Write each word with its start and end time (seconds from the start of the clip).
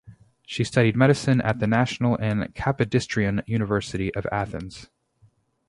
She 0.47 0.63
studied 0.63 0.95
medicine 0.95 1.41
at 1.41 1.59
the 1.59 1.67
National 1.67 2.15
and 2.19 2.45
Kapodistrian 2.55 3.47
University 3.47 4.11
of 4.15 4.25
Athens. 4.31 4.89